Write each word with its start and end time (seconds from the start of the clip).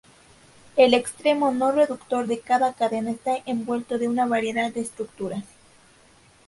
El 0.77 0.95
extremo 0.95 1.51
no 1.51 1.71
reductor 1.71 2.25
de 2.25 2.39
cada 2.39 2.73
cadena 2.73 3.11
está 3.11 3.37
envuelto 3.45 3.99
de 3.99 4.09
una 4.09 4.25
variedad 4.25 4.71
de 4.73 4.81
estructuras. 4.81 5.43